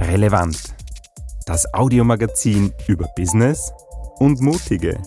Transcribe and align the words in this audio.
Relevant. 0.00 0.74
Das 1.46 1.72
Audiomagazin 1.72 2.72
über 2.88 3.06
Business 3.16 3.72
und 4.18 4.40
Mutige. 4.40 5.00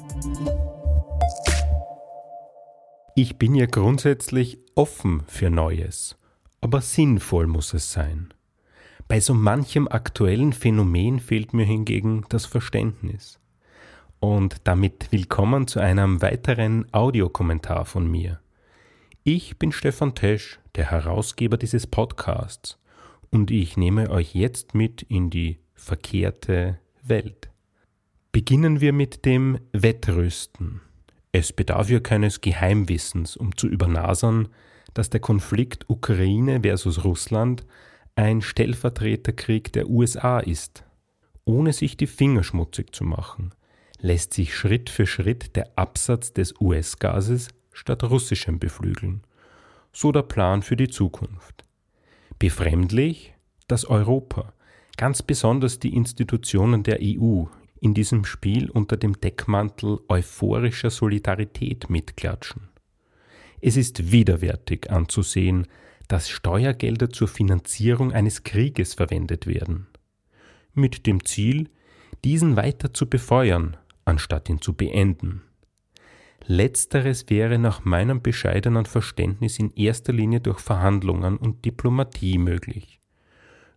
Ich 3.16 3.38
bin 3.38 3.54
ja 3.54 3.66
grundsätzlich 3.66 4.60
offen 4.76 5.24
für 5.28 5.50
Neues, 5.50 6.18
aber 6.62 6.80
sinnvoll 6.80 7.48
muss 7.48 7.74
es 7.74 7.92
sein. 7.92 8.34
Bei 9.10 9.20
so 9.20 9.34
manchem 9.34 9.90
aktuellen 9.90 10.54
Phänomen 10.54 11.20
fehlt 11.20 11.54
mir 11.54 11.66
hingegen 11.66 12.24
das 12.30 12.46
Verständnis. 12.46 13.40
Und 14.22 14.56
damit 14.64 15.12
willkommen 15.12 15.68
zu 15.68 15.82
einem 15.82 16.22
weiteren 16.22 16.86
Audiokommentar 16.94 17.84
von 17.84 18.10
mir. 18.10 18.40
Ich 19.24 19.60
bin 19.60 19.72
Stefan 19.72 20.16
Tesch, 20.16 20.60
der 20.74 20.90
Herausgeber 20.90 21.56
dieses 21.56 21.86
Podcasts, 21.86 22.80
und 23.30 23.52
ich 23.52 23.78
nehme 23.78 24.10
euch 24.10 24.34
jetzt 24.34 24.74
mit 24.74 25.04
in 25.04 25.30
die 25.30 25.60
verkehrte 25.76 26.80
Welt. 27.04 27.52
Beginnen 28.32 28.82
wir 28.82 28.94
mit 28.94 29.24
dem 29.26 29.60
Wettrüsten. 29.74 30.82
Es 31.32 31.54
bedarf 31.54 31.92
ja 31.92 32.00
keines 32.00 32.42
Geheimwissens, 32.42 33.38
um 33.38 33.56
zu 33.56 33.68
übernasern, 33.68 34.48
dass 34.96 35.12
der 35.12 35.20
Konflikt 35.20 35.88
Ukraine 35.88 36.62
versus 36.62 37.04
Russland 37.04 37.64
ein 38.16 38.42
Stellvertreterkrieg 38.42 39.72
der 39.72 39.88
USA 39.88 40.40
ist. 40.40 40.84
Ohne 41.46 41.74
sich 41.74 41.96
die 41.96 42.08
Finger 42.08 42.44
schmutzig 42.44 42.96
zu 42.96 43.04
machen, 43.04 43.54
lässt 44.00 44.34
sich 44.34 44.56
Schritt 44.56 44.90
für 44.90 45.06
Schritt 45.06 45.56
der 45.56 45.78
Absatz 45.78 46.34
des 46.34 46.60
US-Gases 46.60 47.50
statt 47.82 48.04
russischem 48.04 48.60
beflügeln. 48.60 49.24
So 49.92 50.12
der 50.12 50.22
Plan 50.22 50.62
für 50.62 50.76
die 50.76 50.88
Zukunft. 50.88 51.66
Befremdlich, 52.38 53.34
dass 53.68 53.86
Europa, 53.86 54.54
ganz 54.98 55.24
besonders 55.24 55.80
die 55.80 55.96
Institutionen 55.96 56.84
der 56.84 57.00
EU, 57.02 57.46
in 57.80 57.96
diesem 57.96 58.24
Spiel 58.24 58.70
unter 58.70 58.98
dem 58.98 59.20
Deckmantel 59.20 60.00
euphorischer 60.08 60.92
Solidarität 60.92 61.90
mitklatschen. 61.90 62.70
Es 63.62 63.78
ist 63.78 64.12
widerwärtig 64.12 64.92
anzusehen, 64.92 65.66
dass 66.08 66.30
Steuergelder 66.30 67.10
zur 67.10 67.28
Finanzierung 67.28 68.14
eines 68.14 68.44
Krieges 68.44 68.94
verwendet 68.94 69.48
werden, 69.48 69.88
mit 70.76 71.08
dem 71.08 71.26
Ziel, 71.26 71.70
diesen 72.24 72.56
weiter 72.58 72.94
zu 72.94 73.10
befeuern, 73.10 73.76
anstatt 74.06 74.50
ihn 74.50 74.62
zu 74.62 74.74
beenden. 74.74 75.42
Letzteres 76.48 77.26
wäre 77.30 77.60
nach 77.60 77.86
meinem 77.86 78.22
bescheidenen 78.22 78.86
Verständnis 78.86 79.60
in 79.60 79.72
erster 79.72 80.12
Linie 80.12 80.42
durch 80.42 80.60
Verhandlungen 80.60 81.38
und 81.38 81.66
Diplomatie 81.66 82.38
möglich. 82.38 83.00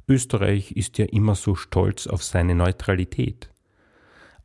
Österreich 0.09 0.73
ist 0.73 0.99
ja 0.99 1.07
immer 1.07 1.35
so 1.35 1.55
stolz 1.55 2.07
auf 2.07 2.23
seine 2.23 2.55
Neutralität. 2.55 3.51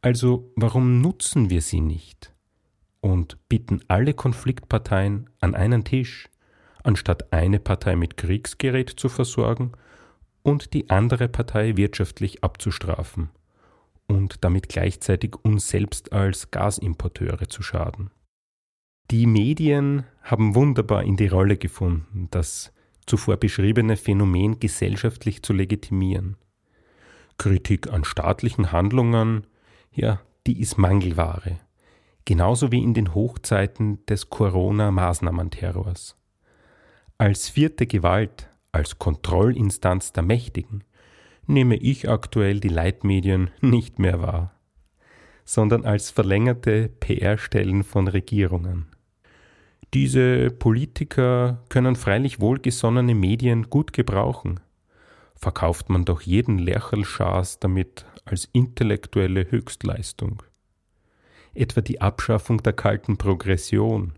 Also 0.02 0.52
warum 0.56 1.02
nutzen 1.02 1.50
wir 1.50 1.62
sie 1.62 1.82
nicht 1.82 2.34
und 3.02 3.38
bitten 3.50 3.82
alle 3.88 4.14
Konfliktparteien 4.14 5.30
an 5.40 5.56
einen 5.56 5.84
Tisch, 5.84 6.30
anstatt 6.84 7.34
eine 7.34 7.60
Partei 7.60 7.96
mit 7.96 8.18
Kriegsgerät 8.18 8.90
zu 8.90 9.10
versorgen 9.10 9.74
und 10.44 10.74
die 10.74 10.90
andere 10.90 11.28
Partei 11.28 11.78
wirtschaftlich 11.78 12.44
abzustrafen 12.44 13.30
und 14.10 14.44
damit 14.44 14.68
gleichzeitig 14.68 15.36
uns 15.44 15.70
selbst 15.70 16.12
als 16.12 16.52
Gasimporteure 16.52 17.48
zu 17.48 17.62
schaden. 17.62 18.12
Die 19.12 19.26
Medien 19.26 20.04
haben 20.22 20.56
wunderbar 20.56 21.04
in 21.04 21.16
die 21.16 21.28
Rolle 21.28 21.58
gefunden, 21.58 22.28
das 22.32 22.74
zuvor 23.06 23.38
beschriebene 23.38 23.98
Phänomen 23.98 24.60
gesellschaftlich 24.60 25.42
zu 25.42 25.54
legitimieren. 25.54 26.38
Kritik 27.38 27.92
an 27.92 28.04
staatlichen 28.04 28.72
Handlungen, 28.72 29.48
ja, 29.92 30.22
die 30.46 30.60
ist 30.60 30.78
Mangelware. 30.78 31.60
Genauso 32.26 32.72
wie 32.72 32.84
in 32.84 32.94
den 32.94 33.16
Hochzeiten 33.16 34.06
des 34.06 34.30
Corona-Maßnahmenterrors. 34.30 36.16
Als 37.18 37.50
vierte 37.50 37.88
Gewalt, 37.88 38.50
als 38.72 39.00
Kontrollinstanz 39.00 40.14
der 40.14 40.24
Mächtigen, 40.24 40.84
nehme 41.50 41.76
ich 41.76 42.08
aktuell 42.08 42.60
die 42.60 42.70
Leitmedien 42.70 43.50
nicht 43.60 43.98
mehr 44.00 44.22
wahr, 44.22 44.54
sondern 45.44 45.84
als 45.84 46.12
verlängerte 46.12 46.90
PR-Stellen 47.00 47.84
von 47.84 48.08
Regierungen. 48.08 48.86
Diese 49.96 50.52
Politiker 50.52 51.64
können 51.70 51.96
freilich 51.96 52.40
wohlgesonnene 52.40 53.16
Medien 53.16 53.72
gut 53.72 53.92
gebrauchen. 53.94 54.60
Verkauft 55.36 55.90
man 55.90 56.06
doch 56.06 56.22
jeden 56.22 56.60
Lerchelschas 56.60 57.60
damit 57.60 58.06
als 58.26 58.48
intellektuelle 58.54 59.50
Höchstleistung. 59.50 60.44
Etwa 61.56 61.82
die 61.82 62.00
Abschaffung 62.00 62.62
der 62.62 62.74
kalten 62.74 63.18
Progression 63.18 64.14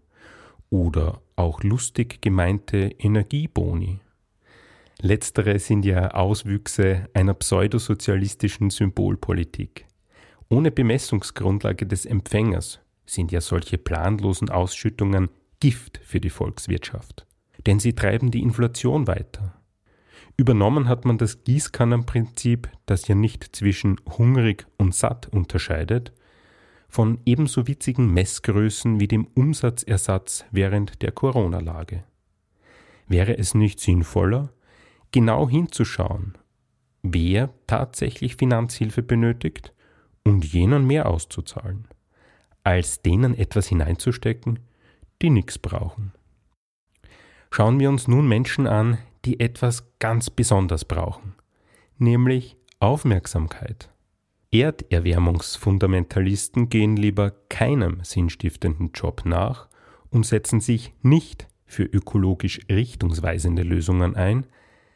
oder 0.70 1.22
auch 1.38 1.64
lustig 1.64 2.22
gemeinte 2.22 2.78
Energieboni. 3.00 4.02
Letztere 5.04 5.58
sind 5.58 5.84
ja 5.84 6.12
Auswüchse 6.12 7.10
einer 7.16 7.34
pseudosozialistischen 7.34 8.70
Symbolpolitik. 8.70 9.88
Ohne 10.48 10.70
Bemessungsgrundlage 10.70 11.88
des 11.88 12.06
Empfängers 12.06 12.80
sind 13.08 13.32
ja 13.32 13.42
solche 13.42 13.80
planlosen 13.80 14.52
Ausschüttungen 14.52 15.30
Gift 15.60 16.00
für 16.04 16.20
die 16.20 16.30
Volkswirtschaft. 16.30 17.26
Denn 17.66 17.80
sie 17.80 17.94
treiben 17.94 18.30
die 18.30 18.44
Inflation 18.44 19.08
weiter. 19.08 19.60
Übernommen 20.38 20.88
hat 20.88 21.04
man 21.04 21.18
das 21.18 21.44
Gießkannenprinzip, 21.44 22.70
das 22.86 23.08
ja 23.08 23.16
nicht 23.16 23.56
zwischen 23.56 24.00
hungrig 24.18 24.68
und 24.78 24.94
satt 24.94 25.28
unterscheidet, 25.30 26.14
von 26.90 27.20
ebenso 27.26 27.68
witzigen 27.68 28.14
Messgrößen 28.14 29.00
wie 29.00 29.08
dem 29.08 29.26
Umsatzersatz 29.34 30.46
während 30.52 31.02
der 31.02 31.12
Corona-Lage. 31.12 32.04
Wäre 33.08 33.38
es 33.38 33.56
nicht 33.56 33.80
sinnvoller, 33.80 34.52
genau 35.12 35.50
hinzuschauen, 35.50 36.38
wer 37.04 37.50
tatsächlich 37.68 38.36
Finanzhilfe 38.36 39.04
benötigt 39.04 39.74
und 40.24 40.46
jenen 40.46 40.86
mehr 40.86 41.08
auszuzahlen, 41.08 41.88
als 42.64 43.02
denen 43.02 43.38
etwas 43.38 43.68
hineinzustecken, 43.68 44.60
die 45.22 45.30
nichts 45.30 45.58
brauchen. 45.58 46.14
Schauen 47.52 47.80
wir 47.80 47.90
uns 47.90 48.08
nun 48.08 48.28
Menschen 48.28 48.68
an, 48.68 48.98
die 49.26 49.40
etwas 49.40 49.98
ganz 50.00 50.30
besonders 50.30 50.86
brauchen, 50.86 51.36
nämlich 51.98 52.58
Aufmerksamkeit. 52.80 53.90
Erderwärmungsfundamentalisten 54.52 56.70
gehen 56.70 56.96
lieber 56.98 57.32
keinem 57.50 58.04
sinnstiftenden 58.04 58.92
Job 58.94 59.24
nach 59.26 59.70
und 60.10 60.26
setzen 60.26 60.60
sich 60.60 60.94
nicht 61.02 61.48
für 61.66 61.84
ökologisch 61.84 62.60
richtungsweisende 62.70 63.64
Lösungen 63.64 64.16
ein. 64.16 64.46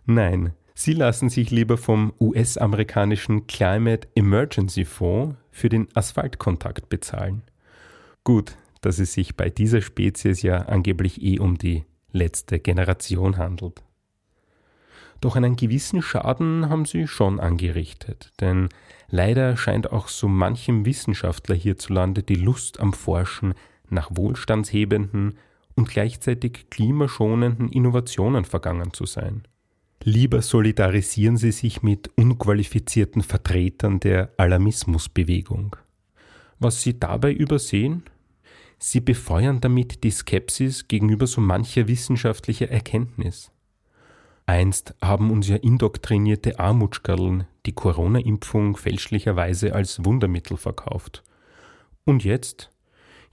Nein, 0.06 0.54
sie 0.76 0.94
lassen 0.94 1.30
sich 1.30 1.50
lieber 1.50 1.78
vom 1.78 2.14
US-amerikanischen 2.20 3.48
Climate 3.48 4.08
Emergency 4.14 4.86
Fonds 4.86 5.36
für 5.52 5.70
den 5.70 5.88
Asphaltkontakt 5.96 6.90
bezahlen. 6.90 7.42
Gut, 8.24 8.56
dass 8.82 9.00
es 9.00 9.14
sich 9.14 9.36
bei 9.36 9.50
dieser 9.50 9.82
Spezies 9.82 10.44
ja 10.44 10.58
angeblich 10.58 11.24
eh 11.24 11.40
um 11.40 11.58
die 11.58 11.86
letzte 12.12 12.60
Generation 12.60 13.38
handelt. 13.38 13.84
Doch 15.22 15.36
einen 15.36 15.56
gewissen 15.56 16.04
Schaden 16.04 16.70
haben 16.70 16.86
sie 16.86 17.08
schon 17.08 17.40
angerichtet, 17.40 18.32
denn 18.42 18.70
leider 19.10 19.58
scheint 19.58 19.92
auch 19.92 20.08
so 20.08 20.28
manchem 20.28 20.86
Wissenschaftler 20.86 21.56
hierzulande 21.56 22.22
die 22.22 22.36
Lust 22.36 22.80
am 22.80 22.94
Forschen 22.94 23.56
nach 23.90 24.12
wohlstandshebenden 24.14 25.40
und 25.76 25.90
gleichzeitig 25.90 26.70
klimaschonenden 26.70 27.70
Innovationen 27.70 28.46
vergangen 28.46 28.94
zu 28.94 29.08
sein. 29.08 29.48
Lieber 30.08 30.44
solidarisieren 30.44 31.36
sie 31.36 31.52
sich 31.52 31.82
mit 31.82 32.12
unqualifizierten 32.16 33.24
Vertretern 33.24 34.00
der 34.00 34.30
Alarmismusbewegung. 34.38 35.76
Was 36.60 36.84
sie 36.84 37.00
dabei 37.00 37.34
übersehen? 37.34 38.04
Sie 38.78 39.00
befeuern 39.00 39.62
damit 39.62 40.04
die 40.04 40.12
Skepsis 40.12 40.88
gegenüber 40.88 41.26
so 41.26 41.42
mancher 41.42 41.88
wissenschaftlicher 41.88 42.70
Erkenntnis. 42.70 43.52
Einst 44.46 44.94
haben 45.02 45.32
uns 45.32 45.48
ja 45.48 45.56
indoktrinierte 45.56 46.60
Armutschkerln 46.60 47.46
die 47.66 47.74
Corona-Impfung 47.74 48.78
fälschlicherweise 48.78 49.74
als 49.74 50.06
Wundermittel 50.06 50.56
verkauft. 50.56 51.24
Und 52.04 52.24
jetzt? 52.24 52.70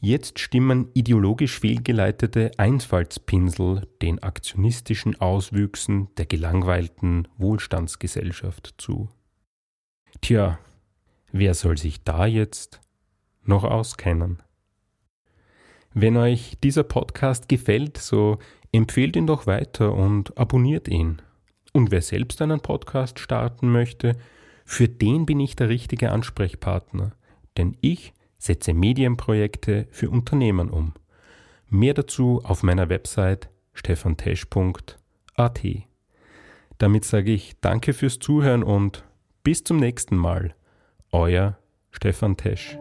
Jetzt 0.05 0.41
stimmen 0.41 0.89
ideologisch 0.95 1.61
fehlgeleitete 1.61 2.51
Einfallspinsel 2.57 3.87
den 4.03 4.21
aktionistischen 4.21 5.21
Auswüchsen 5.21 6.09
der 6.17 6.27
gelangweilten 6.27 7.29
Wohlstandsgesellschaft 7.39 8.75
zu. 8.79 9.11
Tja, 10.21 10.59
wer 11.31 11.55
soll 11.55 11.79
sich 11.79 12.03
da 12.03 12.27
jetzt 12.27 12.81
noch 13.45 13.63
auskennen? 13.63 14.43
Wenn 15.95 16.17
euch 16.17 16.59
dieser 16.65 16.83
Podcast 16.83 17.49
gefällt, 17.49 17.97
so 17.97 18.41
empfehlt 18.73 19.15
ihn 19.15 19.29
doch 19.29 19.47
weiter 19.47 19.95
und 19.95 20.37
abonniert 20.37 20.89
ihn. 20.89 21.23
Und 21.73 21.93
wer 21.93 22.03
selbst 22.03 22.43
einen 22.43 22.59
Podcast 22.59 23.21
starten 23.21 23.71
möchte, 23.71 24.17
für 24.65 24.89
den 24.89 25.27
bin 25.27 25.39
ich 25.39 25.55
der 25.55 25.69
richtige 25.69 26.11
Ansprechpartner, 26.11 27.13
denn 27.57 27.77
ich 27.83 28.13
setze 28.43 28.75
Medienprojekte 28.75 29.87
für 29.93 30.11
Unternehmen 30.11 30.69
um. 30.69 30.95
Mehr 31.69 31.95
dazu 31.95 32.41
auf 32.43 32.65
meiner 32.65 32.89
Website 32.89 33.49
stefantesch.at. 33.73 35.61
Damit 36.79 37.05
sage 37.05 37.31
ich 37.31 37.55
Danke 37.61 37.93
fürs 37.93 38.19
Zuhören 38.19 38.65
und 38.65 39.05
bis 39.45 39.63
zum 39.63 39.77
nächsten 39.77 40.17
Mal. 40.17 40.57
Euer 41.13 41.57
Stefan 41.93 42.37
Tesch. 42.37 42.77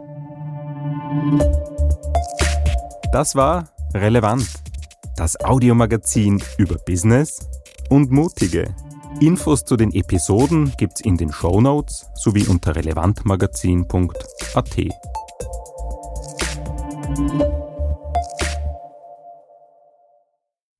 Das 3.11 3.35
war 3.35 3.69
Relevant, 3.93 4.49
das 5.17 5.39
Audiomagazin 5.41 6.41
über 6.57 6.77
Business 6.77 7.47
und 7.89 8.09
Mutige. 8.09 8.73
Infos 9.19 9.65
zu 9.65 9.75
den 9.77 9.93
Episoden 9.93 10.73
gibt's 10.77 11.01
in 11.01 11.17
den 11.17 11.31
Show 11.31 11.61
Notes 11.61 12.09
sowie 12.15 12.47
unter 12.47 12.75
relevantmagazin.at. 12.75 15.10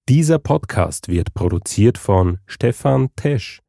Dieser 0.10 0.39
Podcast 0.39 1.07
wird 1.07 1.33
produziert 1.33 1.98
von 1.98 2.39
Stefan 2.45 3.10
Tesch 3.16 3.62